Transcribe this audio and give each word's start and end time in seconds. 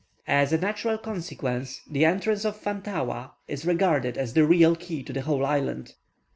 As 0.25 0.51
a 0.51 0.57
natural 0.57 0.97
consequence, 0.97 1.81
the 1.87 2.05
entrance 2.05 2.43
of 2.43 2.57
Fantaua 2.59 3.33
is 3.47 3.67
regarded 3.67 4.17
as 4.17 4.33
the 4.33 4.47
real 4.47 4.75
key 4.75 5.03
to 5.03 5.13
the 5.13 5.21
whole 5.21 5.45
island. 5.45 5.93